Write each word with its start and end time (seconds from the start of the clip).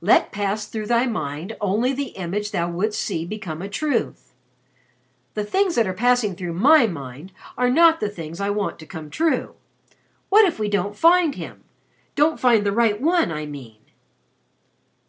"'Let 0.00 0.30
pass 0.30 0.66
through 0.68 0.86
thy 0.86 1.04
mind 1.06 1.56
only 1.60 1.92
the 1.92 2.10
image 2.14 2.52
thou 2.52 2.70
wouldst 2.70 3.02
see 3.02 3.24
become 3.24 3.60
a 3.60 3.68
truth.' 3.68 4.32
The 5.34 5.42
things 5.42 5.74
that 5.74 5.84
are 5.88 5.92
passing 5.92 6.36
through 6.36 6.52
my 6.52 6.86
mind 6.86 7.32
are 7.58 7.68
not 7.68 7.98
the 7.98 8.08
things 8.08 8.40
I 8.40 8.50
want 8.50 8.78
to 8.78 8.86
come 8.86 9.10
true. 9.10 9.56
What 10.28 10.44
if 10.44 10.60
we 10.60 10.68
don't 10.68 10.94
find 10.96 11.34
him 11.34 11.64
don't 12.14 12.38
find 12.38 12.64
the 12.64 12.70
right 12.70 13.00
one, 13.00 13.32
I 13.32 13.46
mean!" 13.46 13.80